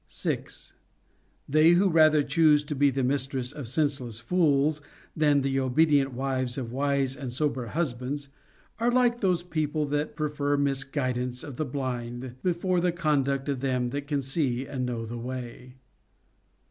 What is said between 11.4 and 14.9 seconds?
of the blind before the conduct of them that can see and